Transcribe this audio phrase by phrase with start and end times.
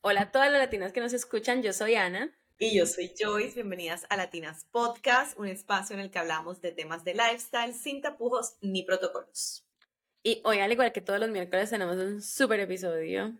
[0.00, 2.32] Hola a todas las latinas que nos escuchan, yo soy Ana.
[2.56, 6.70] Y yo soy Joyce, bienvenidas a Latinas Podcast, un espacio en el que hablamos de
[6.70, 9.66] temas de lifestyle sin tapujos ni protocolos.
[10.22, 13.36] Y hoy, al igual que todos los miércoles, tenemos un súper episodio.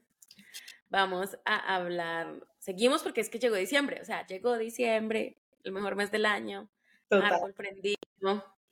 [0.88, 5.94] Vamos a hablar, seguimos porque es que llegó diciembre, o sea, llegó diciembre, el mejor
[5.94, 6.68] mes del año,
[7.08, 7.34] Total.
[7.34, 7.98] árbol prendido,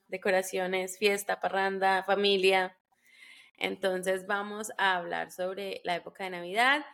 [0.08, 2.76] decoraciones, fiesta, parranda, familia.
[3.58, 6.84] Entonces vamos a hablar sobre la época de Navidad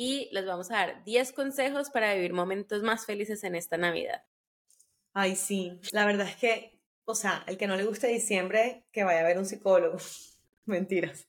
[0.00, 4.22] y les vamos a dar 10 consejos para vivir momentos más felices en esta Navidad.
[5.12, 9.02] Ay, sí, la verdad es que, o sea, el que no le guste diciembre, que
[9.02, 9.98] vaya a ver un psicólogo.
[10.66, 11.26] Mentiras.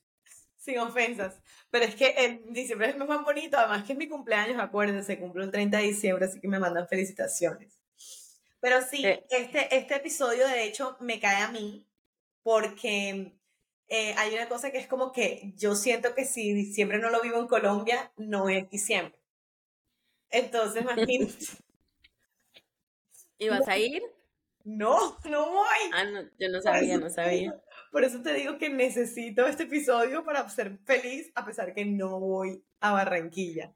[0.56, 1.42] Sin ofensas.
[1.70, 5.42] Pero es que el diciembre es más bonito, además que es mi cumpleaños, acuérdense, cumplo
[5.42, 7.76] el 30 de diciembre, así que me mandan felicitaciones.
[8.60, 11.88] Pero sí, este, este episodio de hecho me cae a mí
[12.44, 13.32] porque
[13.92, 17.20] eh, hay una cosa que es como que yo siento que si diciembre no lo
[17.20, 19.18] vivo en Colombia, no es diciembre.
[20.30, 21.34] Entonces, imagínate.
[23.38, 24.00] ¿Y vas a ir?
[24.62, 25.90] No, no voy.
[25.92, 27.60] Ah, no, yo no sabía, no sabía.
[27.90, 32.20] Por eso te digo que necesito este episodio para ser feliz, a pesar que no
[32.20, 33.74] voy a Barranquilla.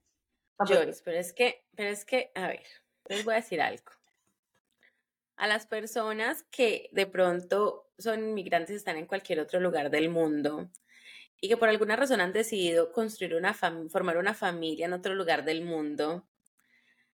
[0.68, 2.62] Pero es que, pero es que, a ver,
[3.08, 3.90] les voy a decir algo
[5.36, 10.70] a las personas que de pronto son inmigrantes están en cualquier otro lugar del mundo
[11.40, 15.44] y que por alguna razón han decidido construir una formar una familia en otro lugar
[15.44, 16.26] del mundo,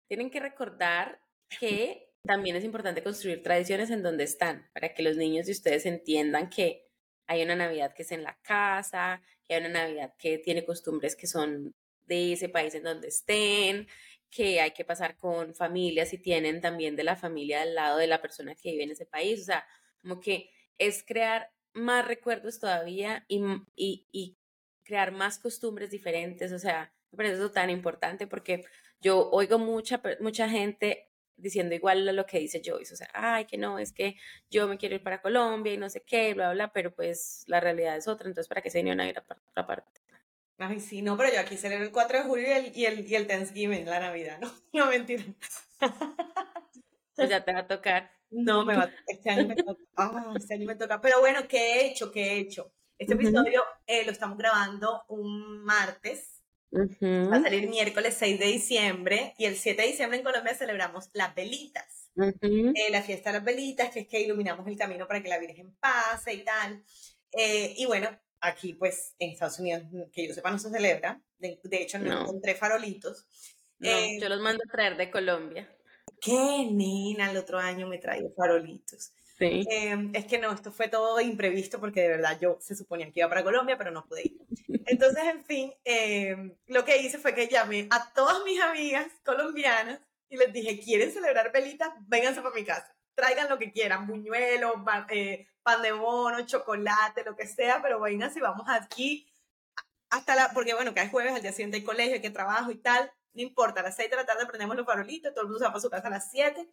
[0.07, 1.21] tienen que recordar
[1.59, 5.87] que también es importante construir tradiciones en donde están, para que los niños de ustedes
[5.87, 6.87] entiendan que
[7.27, 11.17] hay una Navidad que es en la casa, que hay una Navidad que tiene costumbres
[11.17, 11.75] que son
[12.07, 13.87] de ese país en donde estén,
[14.31, 18.07] que hay que pasar con familias y tienen también de la familia al lado de
[18.07, 19.41] la persona que vive en ese país.
[19.43, 19.67] O sea,
[20.01, 23.43] como que es crear más recuerdos todavía y,
[23.77, 24.37] y,
[24.85, 26.53] crear más costumbres diferentes.
[26.53, 28.65] O sea, me parece eso tan importante porque
[29.01, 33.57] yo oigo mucha, mucha gente diciendo igual lo que dice Joyce, o sea, ay, que
[33.59, 34.17] no, es que
[34.51, 37.61] yo me quiero ir para Colombia y no sé qué, bla, bla, pero pues la
[37.61, 39.98] realidad es otra, entonces para qué se vinieron a ir a otra parte.
[40.59, 43.09] Ay, sí, no, pero yo aquí celebro el 4 de julio y el, y el,
[43.09, 44.51] y el Thanksgiving, la Navidad, ¿no?
[44.73, 45.25] No, mentira.
[47.15, 48.11] Pues ya te va a tocar.
[48.31, 49.83] No, me va, este año me toca.
[49.97, 51.01] Ah, este año me toca.
[51.01, 52.11] Pero bueno, ¿qué he hecho?
[52.13, 52.73] ¿Qué he hecho?
[52.99, 56.43] Este episodio eh, lo estamos grabando un martes.
[56.73, 59.35] Va a salir miércoles 6 de diciembre.
[59.39, 62.11] Y el 7 de diciembre en Colombia celebramos las velitas.
[62.17, 65.39] Eh, la fiesta de las velitas, que es que iluminamos el camino para que la
[65.39, 66.85] Virgen pase y tal.
[67.33, 68.09] Eh, y bueno,
[68.41, 69.83] Aquí, pues, en Estados Unidos,
[70.13, 71.21] que yo sepa, no se celebra.
[71.39, 73.27] De, hecho, no, encontré farolitos.
[73.79, 75.69] No, eh, yo los mando a traer de Colombia.
[76.21, 79.13] Qué nena, el otro año me traigo farolitos.
[79.39, 79.65] Sí.
[79.71, 83.21] Em, es que no, esto fue todo imprevisto porque de verdad yo se suponía que
[83.21, 84.39] iba para Colombia, pero no pude ir.
[84.87, 90.01] Entonces, en fin, em, lo que hice fue que llamé a todas mis amigas colombianas
[90.29, 91.91] y les dije, ¿quieren celebrar velitas?
[92.09, 92.98] Vénganse para mi casa.
[93.19, 94.75] Traigan lo que quieran, buñuelos,
[95.11, 99.29] eh, pan de bono, chocolate, lo que sea, pero vengan si vamos aquí
[100.09, 102.77] hasta la, porque bueno, cada jueves al día siguiente hay colegio, hay que trabajo y
[102.77, 105.59] tal, no importa, a las 6 de la tarde prendemos los farolitos, todo el mundo
[105.59, 106.65] se va para su casa a las 7,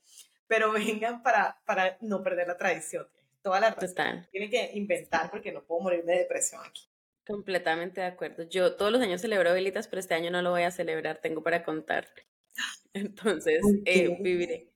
[0.46, 3.08] pero vengan para, para no perder la tradición.
[3.42, 4.28] Toda la razón.
[4.30, 6.88] Tienen que inventar porque no puedo morir de depresión aquí.
[7.26, 8.44] Completamente de acuerdo.
[8.44, 11.42] Yo todos los años celebro velitas, pero este año no lo voy a celebrar, tengo
[11.42, 12.08] para contar.
[12.94, 14.75] Entonces, eh, viviré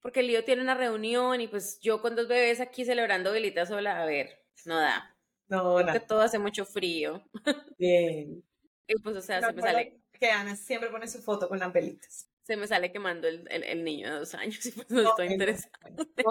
[0.00, 3.68] porque el lío tiene una reunión y pues yo con dos bebés aquí celebrando velitas
[3.68, 5.16] sola, a ver, no da.
[5.48, 5.84] No, no.
[5.84, 7.22] Porque todo hace mucho frío.
[7.78, 8.44] Bien.
[8.86, 10.00] y pues, o sea, se me sale...
[10.12, 12.28] Que Ana siempre pone su foto con las velitas.
[12.42, 15.70] Se me sale quemando el, el, niño de dos años y pues no, estoy interesada.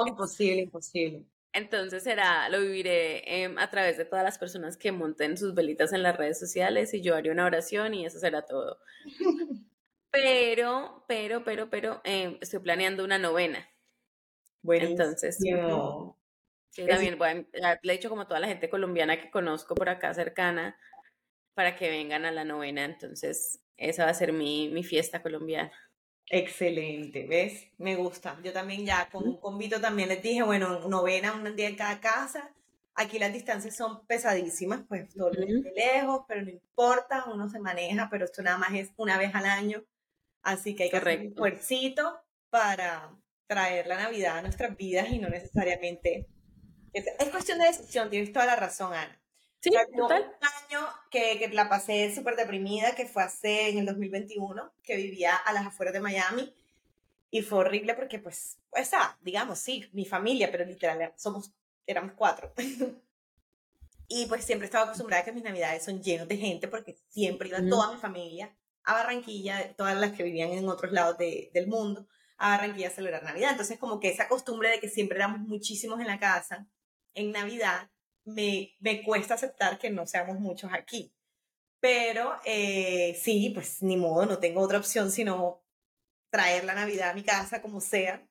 [0.07, 1.25] imposible, imposible.
[1.53, 5.93] Entonces será, lo viviré em, a través de todas las personas que monten sus velitas
[5.93, 8.79] en las redes sociales y yo haré una oración y eso será todo.
[10.11, 13.67] Pero, pero, pero, pero, em, estoy planeando una novena.
[14.61, 15.37] Bueno, entonces,
[16.87, 17.17] también
[17.81, 20.77] le he dicho como toda la gente colombiana que conozco por acá cercana
[21.53, 22.85] para que vengan a la novena.
[22.85, 25.71] Entonces, esa va a ser mi, mi fiesta colombiana.
[26.29, 27.67] Excelente, ¿ves?
[27.77, 28.37] Me gusta.
[28.43, 31.99] Yo también ya con un convito también les dije, bueno, novena, un día en cada
[32.01, 32.53] casa.
[32.95, 38.25] Aquí las distancias son pesadísimas, pues todo lejos, pero no importa, uno se maneja, pero
[38.25, 39.83] esto nada más es una vez al año.
[40.43, 43.11] Así que hay que hacer un esfuerzo para
[43.47, 46.27] traer la Navidad a nuestras vidas y no necesariamente...
[46.93, 49.21] Es, cuestión de decisión, tienes toda la razón, Ana.
[49.59, 50.23] Sí, total.
[50.23, 54.95] Un año que, que la pasé súper deprimida, que fue hace en el 2021, que
[54.95, 56.53] vivía a las afueras de Miami.
[57.29, 58.57] Y fue horrible porque, pues,
[58.93, 61.51] ah, digamos, sí, mi familia, pero literal, somos,
[61.85, 62.53] éramos cuatro.
[64.07, 67.49] y pues siempre estaba acostumbrada a que mis navidades son llenos de gente porque siempre
[67.49, 68.55] iba toda mi familia
[68.87, 72.07] a Barranquilla, todas las que vivían en otros lados del mundo,
[72.37, 73.51] a Barranquilla a celebrar Navidad.
[73.51, 76.65] Entonces, como que esa costumbre de que siempre éramos muchísimos en la casa,
[77.13, 77.91] en Navidad,
[78.23, 81.13] me, me cuesta aceptar que no seamos muchos aquí.
[81.81, 85.63] Pero eh, sí, pues ni modo, no tengo otra opción sino
[86.31, 88.25] traer la Navidad a mi casa como sea.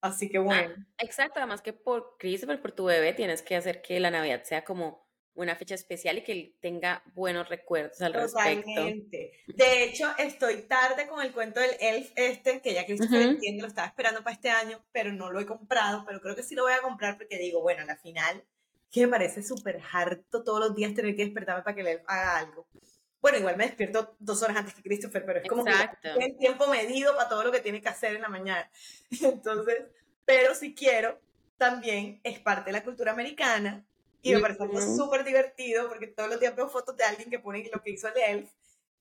[0.00, 0.86] Así que ah, bueno.
[0.98, 4.64] exacto, además que por Christopher, por tu bebé, tienes que hacer que la Navidad sea
[4.64, 9.32] como una fecha especial y que tenga buenos recuerdos al Totalmente.
[9.42, 9.64] respecto.
[9.64, 13.68] De hecho, estoy tarde con el cuento del Elf este, que ya Christopher entiende, lo
[13.68, 16.64] estaba esperando para este año, pero no lo he comprado, pero creo que sí lo
[16.64, 18.44] voy a comprar porque digo, bueno, a la final,
[18.90, 22.02] que me parece súper harto todos los días tener que despertarme para que el Elf
[22.06, 22.66] haga algo.
[23.20, 26.08] Bueno, igual me despierto dos horas antes que Christopher, pero es como Exacto.
[26.18, 28.68] que el tiempo medido para todo lo que tiene que hacer en la mañana.
[29.22, 29.84] Entonces,
[30.24, 31.20] pero si quiero,
[31.58, 33.84] también es parte de la cultura americana
[34.22, 37.38] y me parece algo súper divertido porque todos los días veo fotos de alguien que
[37.38, 38.50] pone lo que hizo el Elf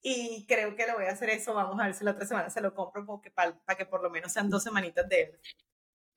[0.01, 1.54] y creo que lo voy a hacer eso.
[1.54, 4.10] Vamos a ver si la otra semana se lo compro porque para, que por lo
[4.10, 5.39] menos sean dos semanitas de Elf.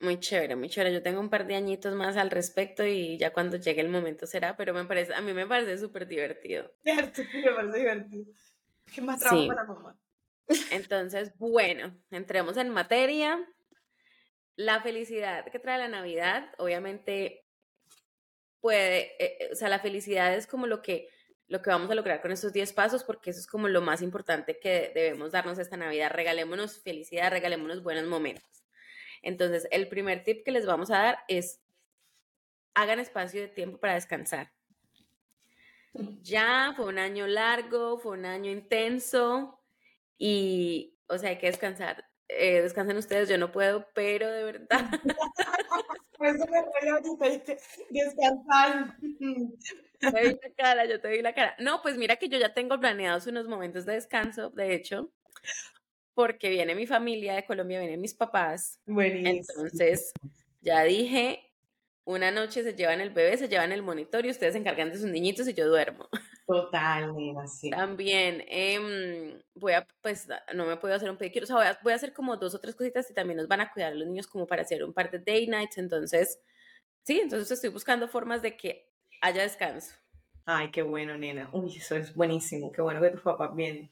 [0.01, 0.93] Muy chévere, muy chévere.
[0.93, 4.27] Yo tengo un par de añitos más al respecto y ya cuando llegue el momento
[4.27, 6.73] será, pero me parece, a mí me parece súper divertido.
[6.85, 8.33] Cierto, me parece divertido.
[8.93, 9.99] ¿Qué más trabajo para mamá?
[10.71, 13.41] Entonces, bueno, entremos en materia.
[14.57, 17.42] La felicidad que trae la Navidad, obviamente
[18.63, 21.11] puede, eh, eh, o sea, la felicidad es como lo que,
[21.49, 24.01] lo que vamos a lograr con estos 10 pasos, porque eso es como lo más
[24.01, 26.13] importante que debemos darnos esta Navidad.
[26.13, 28.65] Regalémonos felicidad, regalémonos buenos momentos.
[29.21, 31.61] Entonces, el primer tip que les vamos a dar es,
[32.75, 34.53] hagan espacio de tiempo para descansar.
[36.23, 39.61] Ya fue un año largo, fue un año intenso
[40.17, 42.12] y, o sea, hay que descansar.
[42.29, 44.69] Eh, descansen ustedes, yo no puedo, pero de verdad.
[46.21, 46.63] eso me
[47.91, 48.97] descansar.
[49.99, 51.55] Te vi la cara, yo te vi la cara.
[51.59, 55.13] No, pues mira que yo ya tengo planeados unos momentos de descanso, de hecho,
[56.15, 58.81] porque viene mi familia de Colombia, vienen mis papás.
[58.87, 59.65] Buenísimo.
[59.65, 60.13] Entonces,
[60.61, 61.53] ya dije,
[62.05, 64.99] una noche se llevan el bebé, se llevan el monitor y ustedes se encargan de
[64.99, 66.09] sus niñitos y yo duermo.
[66.47, 67.15] Total,
[67.47, 67.71] sí.
[67.71, 71.79] También em, voy a, pues no me puedo hacer un pedicure, o sea, voy a,
[71.83, 73.95] voy a, hacer como dos o tres cositas y también nos van a cuidar a
[73.95, 76.41] los niños como para hacer un par de day nights, entonces,
[77.05, 78.91] sí, entonces estoy buscando formas de que
[79.21, 79.95] haya descanso.
[80.45, 81.49] Ay, qué bueno, nena.
[81.53, 83.91] Uy, eso es buenísimo, qué bueno que tus papás vienen.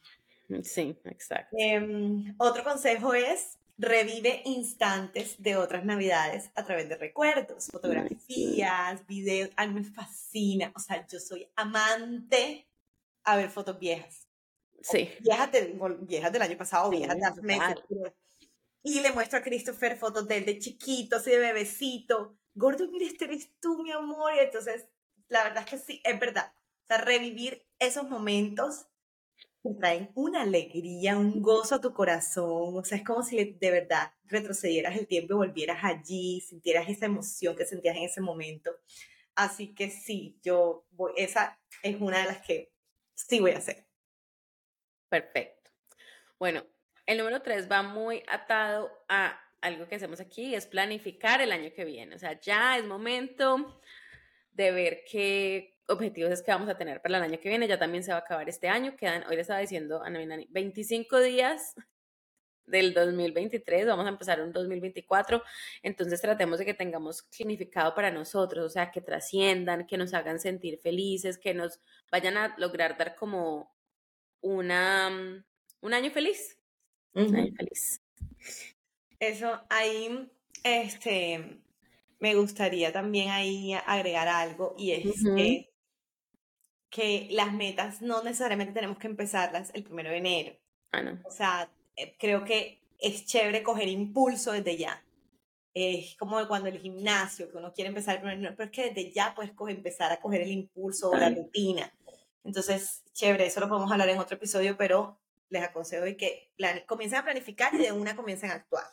[0.64, 1.56] Sí, exacto.
[1.56, 9.50] Em, otro consejo es revive instantes de otras navidades a través de recuerdos, fotografías, videos.
[9.56, 12.68] A mí me fascina, o sea, yo soy amante
[13.24, 14.28] a ver fotos viejas.
[14.82, 15.10] Sí.
[15.20, 15.50] Viejas,
[16.00, 17.76] viejas del año pasado, viejas de hace meses.
[18.82, 22.36] Y le muestro a Christopher fotos de él de chiquito, así de bebecito.
[22.54, 24.32] Gordo, mira, este eres tú, mi amor.
[24.34, 24.86] Y entonces,
[25.28, 26.52] la verdad es que sí, es verdad.
[26.84, 28.86] O sea, revivir esos momentos
[29.62, 32.76] te traen una alegría, un gozo a tu corazón.
[32.76, 37.06] O sea, es como si de verdad retrocedieras el tiempo y volvieras allí, sintieras esa
[37.06, 38.70] emoción que sentías en ese momento.
[39.34, 42.72] Así que sí, yo voy, esa es una de las que
[43.14, 43.86] sí voy a hacer.
[45.08, 45.70] Perfecto.
[46.38, 46.64] Bueno,
[47.06, 51.70] el número tres va muy atado a algo que hacemos aquí, es planificar el año
[51.74, 52.14] que viene.
[52.14, 53.80] O sea, ya es momento
[54.52, 57.68] de ver qué objetivos es que vamos a tener para el año que viene.
[57.68, 58.96] Ya también se va a acabar este año.
[58.96, 61.74] Quedan, hoy le estaba diciendo a Nani, 25 días
[62.66, 65.42] del 2023, vamos a empezar un 2024,
[65.82, 70.38] entonces tratemos de que tengamos significado para nosotros, o sea, que trasciendan, que nos hagan
[70.38, 73.74] sentir felices, que nos vayan a lograr dar como
[74.40, 75.44] una,
[75.80, 76.58] un año feliz.
[77.12, 78.00] Un año feliz.
[79.18, 80.30] Eso, ahí,
[80.62, 81.60] este,
[82.20, 85.69] me gustaría también ahí agregar algo y es que
[86.90, 90.56] que las metas no necesariamente tenemos que empezarlas el primero de enero.
[90.92, 91.18] Ah, no.
[91.24, 95.02] O sea, eh, creo que es chévere coger impulso desde ya.
[95.72, 98.76] Es como cuando el gimnasio, que uno quiere empezar el primero de enero, pero es
[98.76, 101.92] que desde ya puedes empezar a coger el impulso o la rutina.
[102.42, 106.50] Entonces, chévere, eso lo podemos hablar en otro episodio, pero les aconsejo que
[106.86, 108.86] comiencen a planificar y de una comiencen a actuar.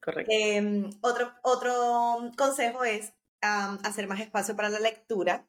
[0.00, 0.32] Correcto.
[0.34, 5.46] Em, otro, otro consejo es hacer más espacio para la lectura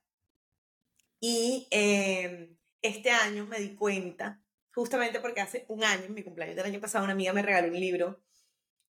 [1.25, 6.57] y em, este año me di cuenta, justamente porque hace un año, en mi cumpleaños
[6.57, 8.21] del año pasado, una amiga me regaló un libro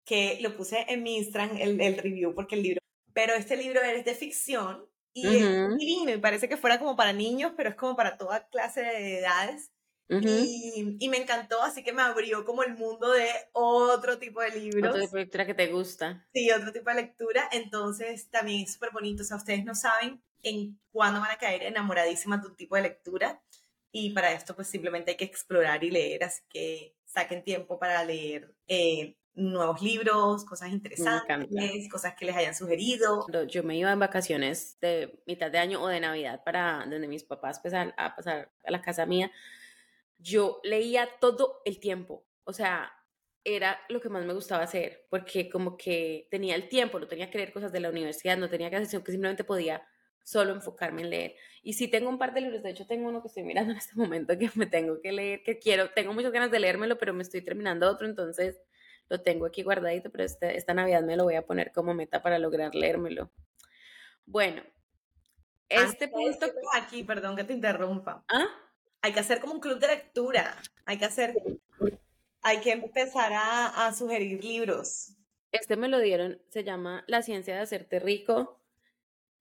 [0.03, 2.81] que lo puse en mi Instagram, el, el review, porque el libro,
[3.13, 7.13] pero este libro es de ficción y es divino y parece que fuera como para
[7.13, 9.71] niños, pero es como para toda clase de edades.
[10.09, 14.59] y, y, me encantó, así que me abrió como el mundo de otro tipo de
[14.59, 14.89] libros.
[14.89, 16.27] Otro tipo de lectura que te gusta.
[16.33, 17.47] Sí, otro tipo de lectura.
[17.51, 19.21] Entonces también es súper bonito.
[19.21, 22.83] O sea, ustedes no saben en cuándo van a caer enamoradísimas de un tipo de
[22.83, 23.41] lectura.
[23.95, 28.03] y para esto pues simplemente hay que explorar y leer, así que saquen tiempo para
[28.03, 33.25] leer eh, nuevos libros, cosas interesantes, cosas que les hayan sugerido.
[33.47, 37.23] Yo me iba en vacaciones de mitad de año o de Navidad para donde mis
[37.23, 39.31] papás pues, a pasar a la casa mía.
[40.17, 42.91] Yo leía todo el tiempo, o sea,
[43.43, 47.29] era lo que más me gustaba hacer, porque como que tenía el tiempo, no tenía
[47.29, 49.85] que leer cosas de la universidad, no tenía que hacer, que simplemente podía
[50.23, 51.35] solo enfocarme en leer.
[51.61, 53.77] Y sí tengo un par de libros, de hecho tengo uno que estoy mirando en
[53.77, 57.13] este momento que me tengo que leer, que quiero, tengo muchas ganas de leérmelo, pero
[57.13, 58.57] me estoy terminando otro, entonces
[59.09, 62.21] lo tengo aquí guardadito, pero este, esta Navidad me lo voy a poner como meta
[62.23, 63.29] para lograr leérmelo.
[64.25, 64.63] Bueno,
[65.69, 66.47] este punto...
[66.73, 68.23] Aquí, perdón que te interrumpa.
[68.29, 68.47] ¿Ah?
[69.01, 71.35] Hay que hacer como un club de lectura, hay que hacer...
[72.45, 75.15] Hay que empezar a, a sugerir libros.
[75.53, 78.62] Este me lo dieron, se llama La ciencia de hacerte rico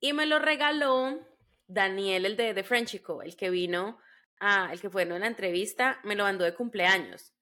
[0.02, 1.20] y me lo regaló
[1.68, 3.98] Daniel, el de, de Frenchico, el que vino,
[4.40, 7.32] a, el que fue en la entrevista, me lo mandó de cumpleaños.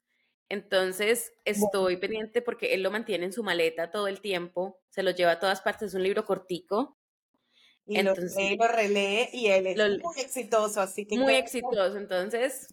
[0.50, 5.10] Entonces estoy pendiente porque él lo mantiene en su maleta todo el tiempo, se lo
[5.10, 6.98] lleva a todas partes, es un libro cortico.
[7.86, 11.16] Y entonces, lo, relee y él es muy exitoso, así que...
[11.16, 12.68] Muy exitoso, entonces,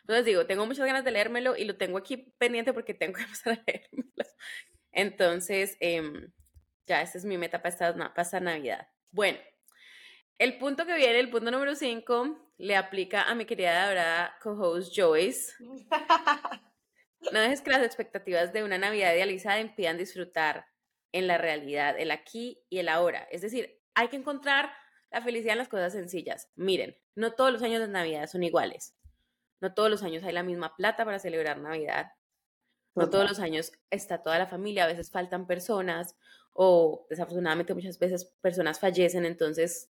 [0.00, 3.22] entonces digo, tengo muchas ganas de leérmelo y lo tengo aquí pendiente porque tengo que
[3.24, 4.24] empezar a leérmelo.
[4.90, 6.32] Entonces, em,
[6.86, 8.88] ya, esta es mi meta para esta, para esta Navidad.
[9.10, 9.38] Bueno,
[10.38, 14.92] el punto que viene, el punto número 5, le aplica a mi querida adorada co-host
[14.94, 15.52] Joyce.
[17.32, 20.66] No dejes que las expectativas de una Navidad idealizada impidan disfrutar
[21.10, 23.26] en la realidad, el aquí y el ahora.
[23.32, 24.70] Es decir, hay que encontrar
[25.10, 26.48] la felicidad en las cosas sencillas.
[26.54, 28.94] Miren, no todos los años de Navidad son iguales.
[29.60, 32.12] No todos los años hay la misma plata para celebrar Navidad.
[32.94, 36.16] No todos los años está toda la familia, a veces faltan personas
[36.60, 39.92] o desafortunadamente muchas veces personas fallecen, entonces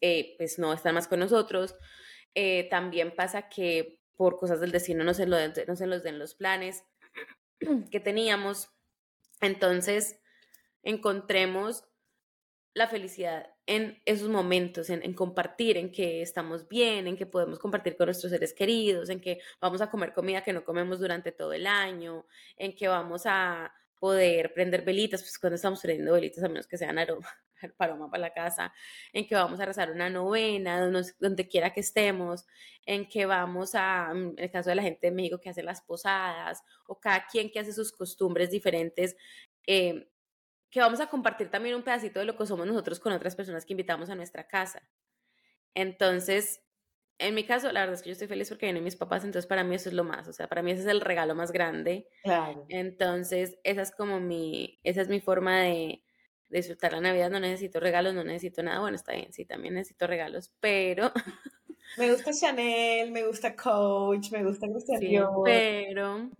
[0.00, 1.74] eh, pues no están más con nosotros.
[2.34, 5.36] Eh, también pasa que por cosas del destino no se, lo
[5.68, 6.82] no se los den los planes
[7.90, 8.70] que teníamos.
[9.42, 10.18] Entonces,
[10.82, 11.84] encontremos
[12.72, 17.58] la felicidad en esos momentos, en, en, compartir, en que estamos bien, en que podemos
[17.58, 21.32] compartir con nuestros seres queridos, en que vamos a comer comida que no comemos durante
[21.32, 26.42] todo el año, en que vamos a poder prender velitas, pues cuando estamos prendiendo velitas,
[26.42, 27.28] a menos que sean aroma,
[27.78, 28.74] para la casa,
[29.12, 30.80] en que vamos a rezar una novena,
[31.20, 32.44] donde, quiera que estemos,
[32.84, 35.82] en que vamos a, en el caso de la gente de México que hace las
[35.82, 39.16] posadas, o cada quien que hace sus costumbres diferentes,
[39.68, 40.10] eh,
[40.68, 43.64] que vamos a compartir también un pedacito de lo que somos nosotros con otras personas
[43.64, 44.82] que invitamos a nuestra casa.
[45.74, 46.60] Entonces,
[47.18, 49.46] en mi caso, la verdad es que yo estoy feliz porque vienen mis papás, entonces
[49.46, 51.52] para mí eso es lo más, o sea, para mí ese es el regalo más
[51.52, 52.08] grande.
[52.22, 52.66] Claro.
[52.68, 56.02] Entonces, esa es como mi, esa es mi forma de,
[56.48, 59.74] de disfrutar la Navidad, no necesito regalos, no necesito nada, bueno, está bien, sí, también
[59.74, 61.12] necesito regalos, pero
[61.98, 66.30] Me gusta Chanel, me gusta Coach, me gusta Christian sí, Pero,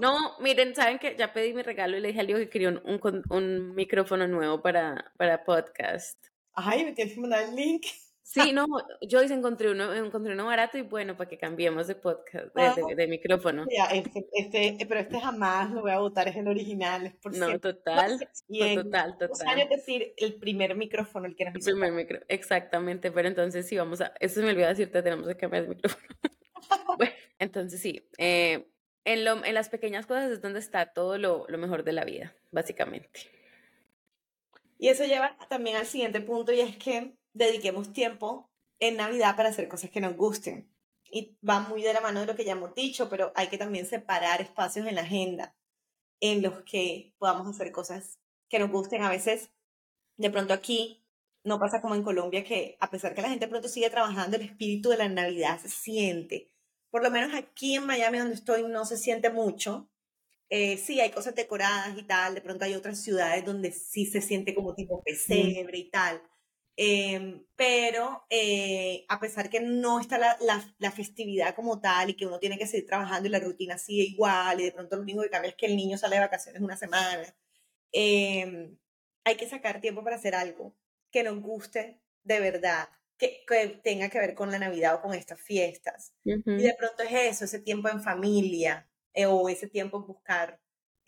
[0.00, 2.70] no, miren, saben que ya pedí mi regalo y le dije a Leo que quería
[2.70, 6.18] un, un, micrófono nuevo para, para podcast.
[6.54, 7.86] Ay, me tienes que mandar el link.
[8.22, 8.66] Sí, no,
[9.02, 12.62] yo hice, encontré uno, encontré uno barato y bueno, para que cambiemos de podcast, de,
[12.62, 13.66] ah, micrófono.
[13.92, 17.58] este, este, pero este jamás lo voy a votar, es el original, es por No,
[17.58, 19.48] total, y total, total.
[19.48, 23.76] años decir el primer micrófono, el que era El primer micrófono, exactamente, pero entonces sí,
[23.76, 26.06] vamos a, eso se me olvidó decirte, tenemos que cambiar el micrófono.
[26.98, 28.70] bueno, entonces sí, eh,
[29.04, 32.04] en, lo, en las pequeñas cosas es donde está todo lo, lo mejor de la
[32.04, 33.20] vida, básicamente.
[34.78, 39.50] Y eso lleva también al siguiente punto y es que dediquemos tiempo en Navidad para
[39.50, 40.72] hacer cosas que nos gusten.
[41.12, 43.58] Y va muy de la mano de lo que ya hemos dicho, pero hay que
[43.58, 45.56] también separar espacios en la agenda
[46.20, 48.18] en los que podamos hacer cosas
[48.48, 49.02] que nos gusten.
[49.02, 49.50] A veces,
[50.16, 51.04] de pronto aquí,
[51.42, 54.42] no pasa como en Colombia, que a pesar que la gente pronto sigue trabajando, el
[54.42, 56.52] espíritu de la Navidad se siente.
[56.90, 59.88] Por lo menos aquí en Miami, donde estoy, no se siente mucho.
[60.50, 62.34] Eh, sí, hay cosas decoradas y tal.
[62.34, 66.20] De pronto hay otras ciudades donde sí se siente como tipo pesebre y tal.
[66.82, 70.34] Em, pero eh, a pesar que no está la,
[70.78, 74.04] la, festividad como tal y que uno tiene que seguir trabajando y la rutina sigue
[74.04, 76.62] igual y de pronto lo único que cambia es que el niño sale de vacaciones
[76.62, 77.22] una semana,
[77.92, 78.78] em,
[79.24, 80.74] hay que sacar tiempo para hacer algo
[81.10, 85.12] que nos guste de verdad, que, que tenga que ver con la Navidad o con
[85.12, 86.14] estas fiestas.
[86.24, 90.58] Y de pronto es eso, ese tiempo en familia eh, o ese tiempo en buscar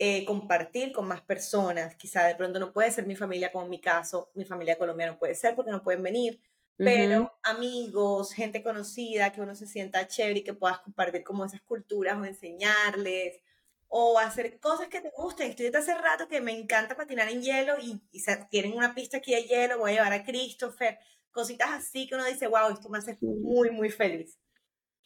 [0.05, 1.95] eh, compartir con más personas.
[1.95, 5.13] Quizá de pronto no puede ser mi familia, como en mi caso, mi familia colombiana
[5.13, 6.41] no puede ser porque no pueden venir,
[6.75, 11.61] pero amigos, gente conocida, que uno se sienta chévere y que puedas compartir como esas
[11.61, 13.39] culturas o enseñarles
[13.87, 15.51] o hacer cosas que te gusten.
[15.51, 19.19] Estoy desde hace rato que me encanta patinar en hielo y, y tienen una pista
[19.19, 20.99] aquí de hielo, voy a llevar a Christopher,
[21.31, 24.37] cositas así que uno dice, wow, esto me hace muy, muy feliz.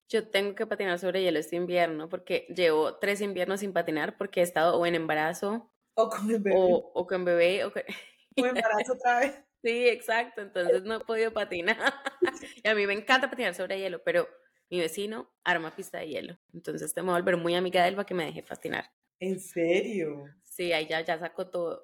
[0.09, 4.39] Yo tengo que patinar sobre hielo este invierno porque llevo tres inviernos sin patinar porque
[4.39, 6.55] he estado o en embarazo o con el bebé.
[6.55, 7.65] O, con bebé.
[7.65, 7.81] O, con...
[8.35, 9.33] embarazo otra vez.
[9.63, 10.41] Sí, exacto.
[10.41, 11.77] Entonces no he podido patinar.
[12.63, 14.29] y a mí me encanta patinar sobre hielo, pero
[14.69, 16.37] mi vecino arma pista de hielo.
[16.53, 18.85] Entonces te voy a volver muy amiga de él para que me deje patinar.
[19.19, 20.25] ¿En serio?
[20.43, 21.81] Sí, ahí ya, ya sacó todo.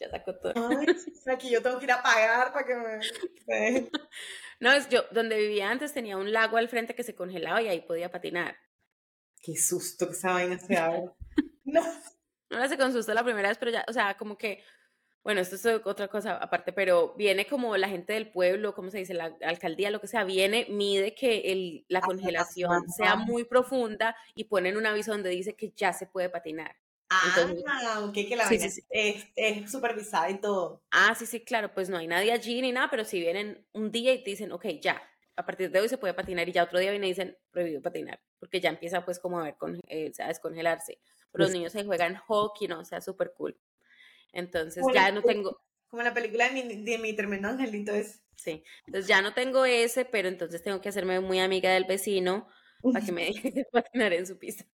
[0.00, 0.52] ya sacó todo.
[0.56, 0.86] Ay,
[1.32, 3.90] aquí yo tengo que ir a pagar para que me...
[4.64, 7.68] no, es yo, donde vivía antes tenía un lago al frente que se congelaba y
[7.68, 8.56] ahí podía patinar.
[9.42, 11.02] Qué susto que esa vaina se haga.
[11.64, 11.82] no.
[12.48, 14.64] No la sé con susto la primera vez, pero ya, o sea, como que,
[15.22, 18.98] bueno, esto es otra cosa aparte, pero viene como la gente del pueblo, ¿cómo se
[18.98, 19.12] dice?
[19.12, 24.44] La alcaldía, lo que sea, viene, mide que el, la congelación sea muy profunda y
[24.44, 26.74] ponen un aviso donde dice que ya se puede patinar.
[27.66, 28.58] Ah, aunque que la sí,
[28.90, 30.82] Es, supervisada y todo.
[30.90, 33.90] Ah, sí, sí, claro, pues no hay nadie allí ni nada, pero si vienen un
[33.90, 35.02] día y te dicen, ok, ya,
[35.36, 37.82] a partir de hoy se puede patinar y ya otro día vienen y dicen, prohibido
[37.82, 41.00] patinar, porque ya empieza pues como a ver, con, eh, a descongelarse
[41.34, 42.80] los niños se juegan hockey, ¿no?
[42.80, 43.58] O sea, súper cool.
[44.32, 45.60] Entonces ya no tengo...
[45.88, 48.22] Como la película de mi, de mi tremendo angelito es.
[48.36, 52.48] Sí, entonces ya no tengo ese, pero entonces tengo que hacerme muy amiga del vecino
[52.82, 54.64] para que me deje patinar en su pista.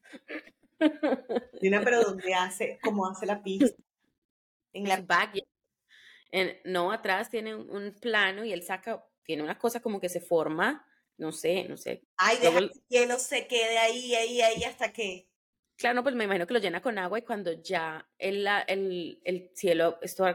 [1.60, 2.78] Dina, pero ¿dónde hace?
[2.82, 3.76] ¿Cómo hace la pista?
[4.72, 5.40] En la back.
[6.30, 10.20] En, no, atrás tiene un, plano y él saca, tiene una cosa como que se
[10.20, 12.02] forma, no sé, no sé.
[12.16, 15.30] Ay, deja que el hielo se quede ahí, ahí, ahí hasta que
[15.80, 19.50] Claro, pues me imagino que lo llena con agua y cuando ya el, el, el
[19.54, 20.26] cielo esto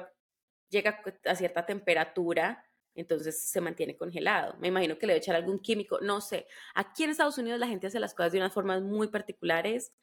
[0.70, 4.56] llega a cierta temperatura, entonces se mantiene congelado.
[4.58, 6.48] Me imagino que le debe echar algún químico, no sé.
[6.74, 9.94] Aquí en Estados Unidos la gente hace las cosas de unas formas muy particulares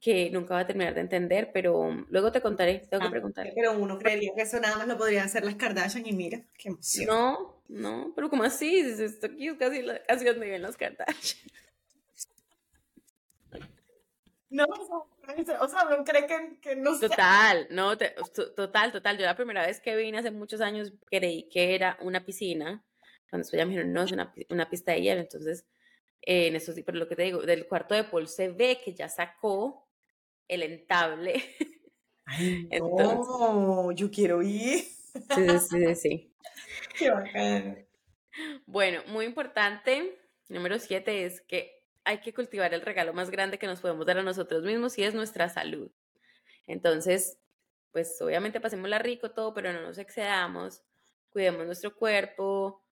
[0.00, 3.52] que nunca va a terminar de entender, pero luego te contaré, tengo que ah, preguntar.
[3.54, 6.68] Pero uno creería que eso nada más lo podrían hacer las Kardashian y mira, qué
[6.68, 7.06] emoción.
[7.06, 11.50] No, no, pero como así, esto aquí es casi, casi donde viven las Kardashian.
[14.48, 19.18] No, o sea, no cree que, que no Total, no, total, total.
[19.18, 22.84] Yo la primera vez que vine hace muchos años creí que era una piscina.
[23.28, 25.20] Cuando después ya me dijeron, no, es una, una pista de hielo.
[25.20, 25.66] Entonces,
[26.22, 28.80] eh, en eso sí, pero lo que te digo, del cuarto de Paul se ve
[28.84, 29.85] que ya sacó
[30.48, 31.42] el entable.
[32.24, 34.84] Ay, no, yo quiero ir.
[35.34, 36.34] Sí, sí, sí.
[36.98, 37.86] Qué bacán.
[38.66, 43.66] Bueno, muy importante, número siete, es que hay que cultivar el regalo más grande que
[43.66, 45.90] nos podemos dar a nosotros mismos y es nuestra salud.
[46.66, 47.38] Entonces,
[47.92, 50.82] pues obviamente pasémosla rico todo, pero no nos excedamos,
[51.30, 52.84] cuidemos nuestro cuerpo,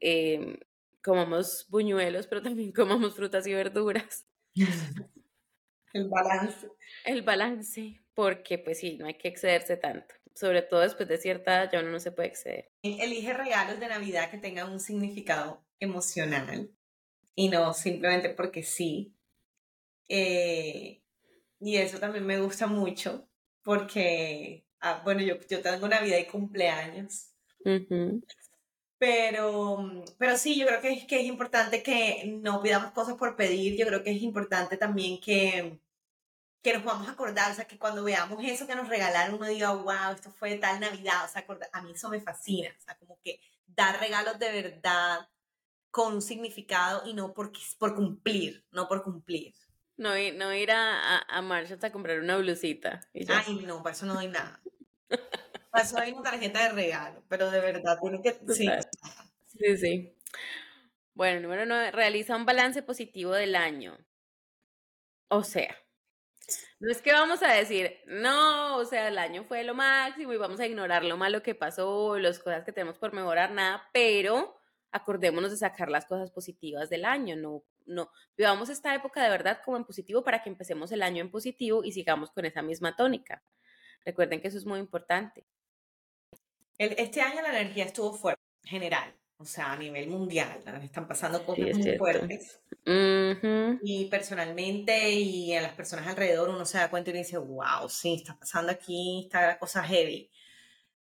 [0.00, 0.58] eh,
[1.02, 4.26] comamos buñuelos, pero también comamos frutas y verduras.
[5.92, 6.68] El balance.
[7.04, 10.14] El balance, porque pues sí, no hay que excederse tanto.
[10.34, 12.70] Sobre todo después de cierta edad ya uno no se puede exceder.
[12.82, 16.70] Elige regalos de Navidad que tengan un significado emocional
[17.34, 19.14] y no simplemente porque sí.
[20.08, 21.02] Eh,
[21.60, 23.28] y eso también me gusta mucho
[23.62, 27.28] porque, ah, bueno, yo, yo tengo Navidad y cumpleaños.
[29.02, 33.34] Pero, pero sí, yo creo que es, que es importante que no pidamos cosas por
[33.34, 33.76] pedir.
[33.76, 35.80] Yo creo que es importante también que,
[36.62, 39.48] que nos vamos a acordar, o sea, que cuando veamos eso que nos regalaron, uno
[39.48, 42.96] diga, wow, esto fue tal Navidad, o sea, a mí eso me fascina, o sea,
[42.96, 45.28] como que dar regalos de verdad,
[45.90, 49.52] con un significado y no por, por cumplir, no por cumplir.
[49.96, 53.00] No, no ir a, a, a comprar una blusita.
[53.14, 54.60] Ay, no, para eso no doy nada.
[55.74, 58.32] eso doy una tarjeta de regalo, pero de verdad tiene que...
[58.52, 58.68] Sí.
[59.58, 60.16] sí, sí.
[61.14, 63.98] Bueno, número nueve, realiza un balance positivo del año.
[65.28, 65.74] O sea,
[66.80, 70.36] no es que vamos a decir, no, o sea, el año fue lo máximo y
[70.36, 74.58] vamos a ignorar lo malo que pasó, las cosas que tenemos por mejorar, nada, pero
[74.90, 79.60] acordémonos de sacar las cosas positivas del año, no, no, vivamos esta época de verdad
[79.64, 82.96] como en positivo para que empecemos el año en positivo y sigamos con esa misma
[82.96, 83.42] tónica.
[84.04, 85.46] Recuerden que eso es muy importante.
[86.84, 91.76] Este año la energía estuvo fuerte, general, o sea, a nivel mundial, están pasando cosas
[91.76, 92.60] muy fuertes.
[92.84, 98.14] Y personalmente y a las personas alrededor uno se da cuenta y dice, wow, sí,
[98.14, 100.30] está pasando aquí, está la cosa heavy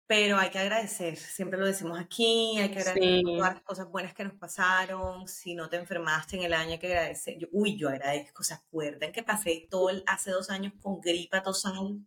[0.10, 4.16] pero hay que agradecer, siempre lo decimos aquí, hay que agradecer todas las cosas buenas
[4.16, 7.90] que nos pasaron, si no te enfermaste en el año hay que agradecer, uy, yo
[7.90, 12.00] agradezco, ¿se acuerdan que pasé todo el, hace dos años con gripa tosal?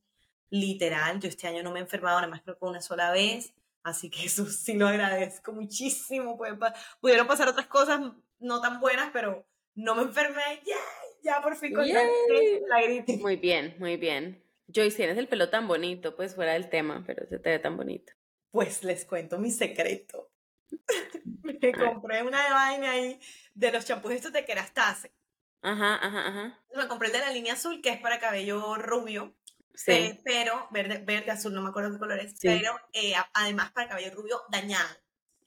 [0.50, 3.54] Literal, yo este año no me he enfermado, nada más creo que una sola vez,
[3.82, 6.38] así que eso sí lo agradezco muchísimo,
[7.00, 8.00] pudieron pasar otras cosas
[8.38, 10.76] no tan buenas, pero no me enfermé, ya,
[11.22, 13.16] ya por fin con la gripe.
[13.18, 14.42] Muy bien, muy bien.
[14.74, 17.76] Joyce, tienes el pelo tan bonito, pues fuera del tema, pero se te ve tan
[17.76, 18.12] bonito.
[18.50, 20.30] Pues les cuento mi secreto.
[21.42, 23.20] me compré una vaina ahí
[23.54, 25.12] de los champús estos de Kerastase.
[25.62, 26.64] Ajá, ajá, ajá.
[26.74, 29.34] Me compré el de la línea azul, que es para cabello rubio.
[29.74, 30.20] Sí.
[30.24, 34.14] pero, verde, verde, azul, no me acuerdo qué color es, pero eh, además para cabello
[34.14, 34.94] rubio dañado.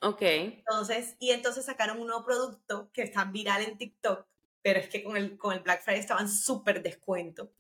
[0.02, 0.22] Ok.
[0.22, 4.26] Entonces, y entonces sacaron un nuevo producto que está viral en TikTok,
[4.62, 7.52] pero es que con el, con el Black Friday estaban súper descuento.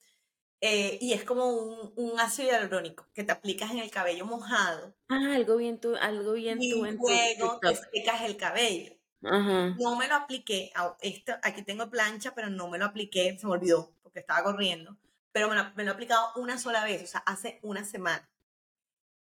[0.61, 4.95] Eh, y es como un, un, ácido hialurónico que te aplicas en el cabello mojado.
[5.09, 8.93] Ah, algo bien tú, algo bien y tú en luego te secas el cabello.
[9.23, 9.75] Ajá.
[9.79, 13.53] No me lo apliqué, esto, aquí tengo plancha, pero no me lo apliqué, se me
[13.53, 14.97] olvidó porque estaba corriendo,
[15.35, 18.25] pero me lo, me lo he aplicado una sola vez, o sea, hace una semana.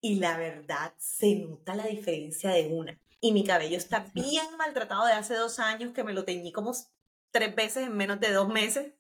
[0.00, 2.96] Y la verdad, se nota la diferencia de una.
[3.20, 6.72] Y mi cabello está bien maltratado de hace dos años, que me lo teñí como
[7.32, 8.92] tres veces en menos de dos meses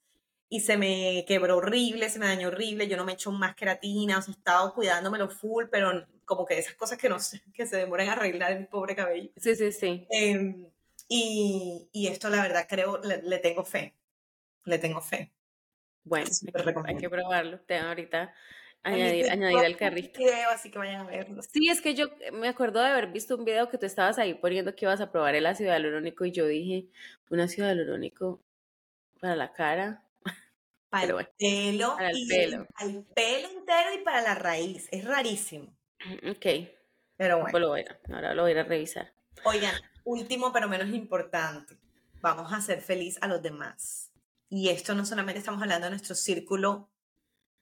[0.48, 4.18] y se me quebró horrible, se me dañó horrible, yo no me echo más queratina,
[4.18, 7.68] o sea, he estado cuidándomelo full, pero como que esas cosas que no sé, que
[7.68, 9.30] se demoran a arreglar el pobre cabello.
[9.36, 10.08] Sí, sí, sí.
[10.10, 10.68] Em,
[11.06, 13.94] y, y, esto la verdad creo, le, tengo fe,
[14.64, 15.35] le tengo fe.
[16.06, 16.30] Bueno,
[16.84, 18.32] hay que, probarlo, tengo ahorita
[18.84, 20.18] añadir, añadir al carrito.
[20.20, 21.42] Video, así que vayan a verlo.
[21.42, 24.34] Sí, es que yo me acuerdo de haber visto un video que tú estabas ahí
[24.34, 26.86] poniendo que ibas a probar el ácido hialurónico y yo dije,
[27.28, 28.40] un ácido hialurónico
[29.20, 30.04] para la cara,
[30.90, 31.96] para el pelo.
[31.96, 32.66] Para el pelo.
[32.80, 34.88] El, pelo entero y para la raíz.
[34.92, 35.76] Es rarísimo.
[36.04, 36.46] Mm, ok.
[37.16, 37.96] Pero bueno.
[38.12, 39.12] ahora lo voy a ir a revisar.
[39.44, 41.76] Oigan, último pero menos importante.
[42.20, 44.05] Vamos a hacer feliz a los demás.
[44.48, 46.90] Y esto no solamente estamos hablando de nuestro círculo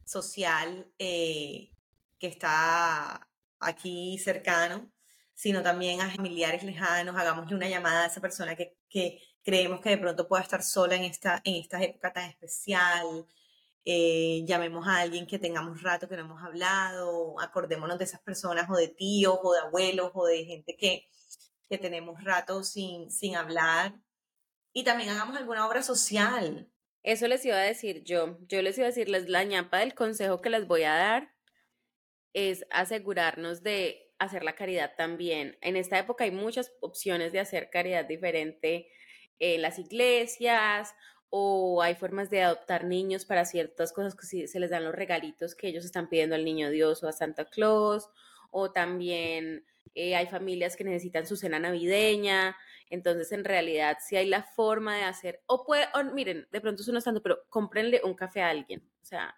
[0.04, 1.70] social eh,
[2.18, 4.90] que está aquí cercano,
[5.34, 7.16] sino también a familiares lejanos.
[7.16, 10.96] Hagámosle una llamada a esa persona que, que creemos que de pronto pueda estar sola
[10.96, 13.26] en esta, en esta época tan especial.
[13.86, 18.68] Eh, llamemos a alguien que tengamos rato que no hemos hablado, acordémonos de esas personas
[18.70, 21.08] o de tíos o de abuelos o de gente que,
[21.68, 23.94] que tenemos rato sin, sin hablar.
[24.72, 26.70] Y también hagamos alguna obra social.
[27.04, 28.38] Eso les iba a decir yo.
[28.48, 31.34] Yo les iba a decirles, la ñapa del consejo que les voy a dar
[32.32, 35.58] es asegurarnos de hacer la caridad también.
[35.60, 38.88] En esta época hay muchas opciones de hacer caridad diferente
[39.38, 40.94] en las iglesias
[41.28, 45.54] o hay formas de adoptar niños para ciertas cosas que se les dan los regalitos
[45.54, 48.08] que ellos están pidiendo al niño Dios o a Santa Claus,
[48.50, 52.56] o también eh, hay familias que necesitan su cena navideña,
[52.90, 56.88] entonces en realidad si hay la forma de hacer, o puede, miren, de pronto es
[56.88, 59.34] uno estando, pero cómprenle un café a alguien, o sea,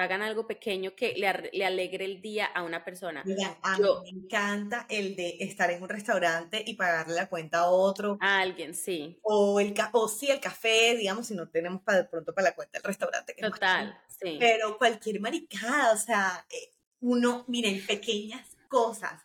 [0.00, 3.22] hagan algo pequeño que le, alegre el día a una persona.
[3.24, 7.60] Mira, a mí me encanta el de estar en un restaurante y pagarle la cuenta
[7.60, 8.18] a otro.
[8.20, 9.18] A alguien, sí.
[9.22, 12.54] O, el, o sí, el café, digamos, si no tenemos para de pronto para la
[12.54, 13.34] cuenta del restaurante.
[13.34, 14.36] Total, sí.
[14.38, 19.22] Pero cualquier maricada, o sea, eh, uno, miren, pequeñas cosas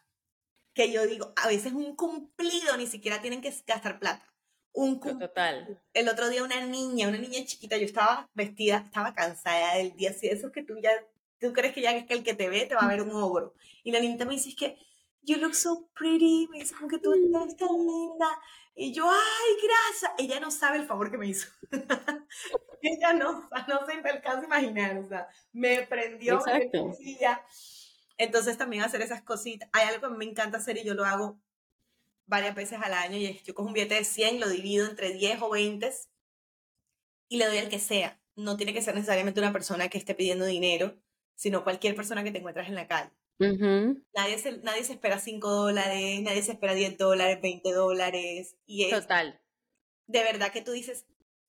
[0.76, 4.32] que yo digo, a veces un cumplido, ni siquiera tienen que gastar plata
[4.76, 5.82] un Total.
[5.94, 10.12] El otro día una niña, una niña chiquita, yo estaba vestida, estaba cansada del día,
[10.12, 10.92] así eso que tú ya,
[11.40, 13.12] tú crees que ya es que el que te ve te va a ver un
[13.12, 13.54] ogro.
[13.84, 14.78] Y la niña me dice, es que,
[15.22, 18.28] you look so pretty, me dice, como que tú estás tan linda.
[18.76, 20.12] Y yo, ay, gracias.
[20.18, 21.48] Ella no sabe el favor que me hizo.
[22.82, 26.36] Ella no, no se alcanza a imaginar, o sea, me prendió.
[26.36, 26.92] Exacto.
[28.17, 29.69] Entonces también hacer esas cositas.
[29.73, 31.39] Hay algo que me encanta hacer y yo lo hago
[32.28, 35.41] varias veces al año y yo cojo un billete de 100, lo divido entre 10
[35.41, 35.91] o 20
[37.30, 38.19] y le doy al que sea.
[38.36, 40.97] No tiene que ser necesariamente una persona que esté pidiendo dinero,
[41.36, 43.12] sino cualquier persona que te encuentras en la calle.
[43.39, 48.56] nadie, se, nadie se espera 5 dólares, nadie se espera 10 dólares, 20 dólares.
[48.65, 49.41] Y es Total.
[50.08, 51.06] De verdad que tú dices,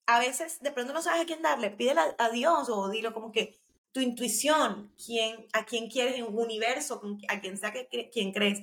[0.07, 3.31] a veces de pronto no sabes a quién darle, pídele a, Dios o dilo como
[3.31, 3.59] que
[3.97, 8.61] tu intuición, quién, a quién quieres en un universo, a quien sea que, quien crees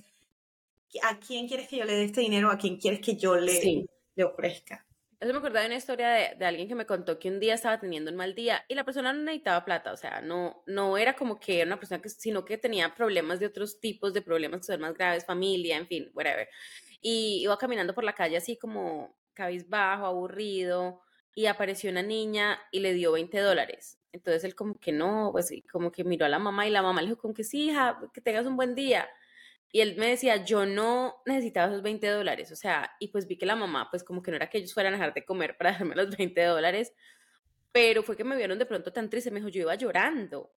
[1.03, 2.53] ¿a quién quieres que yo le dé este dinero?
[2.53, 4.87] ¿A quién quieres que yo le, le ofrezca?
[5.19, 7.55] Eso me acordaba de una historia de, de, alguien que me contó que un día
[7.55, 10.97] estaba teniendo un mal día y la persona no necesitaba plata, o sea, no, no
[10.97, 14.23] era como que era una persona que, sino que tenía problemas de otros tipos de
[14.23, 16.49] problemas que son más graves, familia, en fin, whatever.
[17.01, 21.01] Y iba caminando por la calle así como cabizbajo, aburrido,
[21.35, 23.99] y apareció una niña y le dio 20 dólares.
[24.15, 27.03] Entonces él como que no, pues como que miró a la mamá y la mamá
[27.03, 29.09] le dijo como que sí, hija, que tengas un buen día.
[29.73, 33.37] Y él me decía, yo no necesitaba esos 20 dólares, o sea, y pues vi
[33.39, 35.57] que la mamá, pues como que no era que ellos fueran a dejar de comer
[35.59, 36.95] para darme los 20 dólares,
[37.73, 40.53] pero fue que me vieron de pronto tan triste, me dijo, yo iba llorando.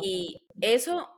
[0.00, 1.08] Y eso,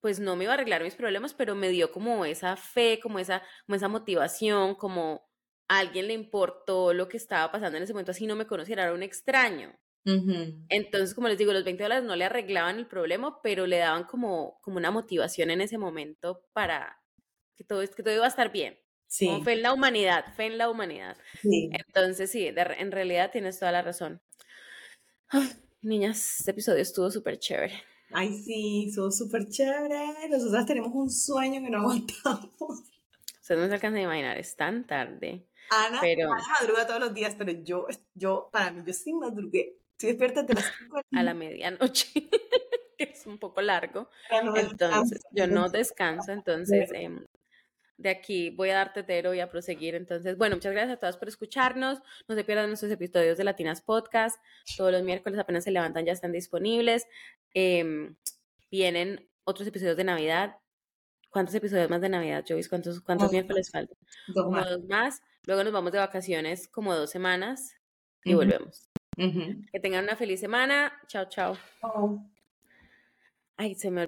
[0.00, 3.18] pues no me iba a arreglar mis problemas, pero me dio como esa fe, como
[3.18, 5.28] esa, como esa motivación, como
[5.68, 8.84] a alguien le importó lo que estaba pasando en ese momento, así no me conociera,
[8.84, 9.78] era un extraño.
[10.68, 14.04] Entonces, como les digo, los 20 dólares no le arreglaban el problema, pero le daban
[14.04, 17.00] como, como una motivación en ese momento para
[17.56, 18.78] que todo, que todo iba a estar bien.
[19.08, 19.40] Sí.
[19.42, 21.16] fe en la humanidad, fe en la humanidad.
[21.40, 21.70] Sí.
[21.72, 24.20] Entonces, sí, en realidad tienes toda la razón.
[25.80, 27.82] niñas, este episodio estuvo súper chévere.
[28.10, 30.28] Ay, sí, estuvo súper chévere.
[30.30, 32.82] Nosotras tenemos un sueño que no aguantamos.
[33.40, 35.46] Ustedes no se alcanzan a imaginar, es tan tarde.
[35.70, 36.28] Ana, pero...
[36.28, 39.76] madruga todos los días, pero yo, yo, para mí, yo sí madrugué.
[39.98, 42.06] Estoy despierta de las 5 a la medianoche,
[42.98, 44.08] que es un poco largo.
[44.30, 47.26] entonces, yo no descanso, entonces em,
[47.96, 49.96] de aquí voy a dar tetero y a proseguir.
[49.96, 52.00] Entonces, bueno, muchas gracias a todas por escucharnos.
[52.28, 54.40] No se pierdan nuestros episodios de Latinas Podcast.
[54.76, 57.08] Todos los miércoles apenas se levantan, ya están disponibles.
[57.52, 58.14] Em,
[58.70, 60.58] vienen otros episodios de Navidad.
[61.28, 62.68] ¿Cuántos episodios más de Navidad, Joyce?
[62.68, 63.98] ¿Cuántos, cuántos miércoles faltan?
[64.48, 64.70] más.
[64.70, 65.20] dos más.
[65.44, 67.74] Luego nos vamos de vacaciones como dos semanas
[68.22, 68.88] y volvemos.
[69.72, 70.92] Que tengan una feliz semana.
[71.08, 71.56] Chao, chao.
[73.56, 74.06] Ay, se me